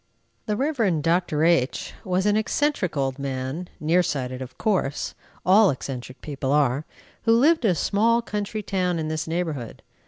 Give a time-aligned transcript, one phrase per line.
[0.47, 1.03] The Rev.
[1.03, 1.43] Dr.
[1.43, 5.13] H was an eccentric old man, near sighted of course,
[5.45, 6.85] all eccentric people are,
[7.25, 9.83] who lived in a small country town in this neighborhood.